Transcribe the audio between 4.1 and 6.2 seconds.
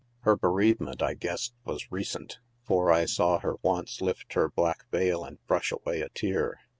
her black veil and brush away a